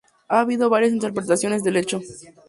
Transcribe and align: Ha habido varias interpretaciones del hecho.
Ha 0.29 0.39
habido 0.39 0.71
varias 0.71 0.93
interpretaciones 0.93 1.63
del 1.63 1.77
hecho. 1.77 1.99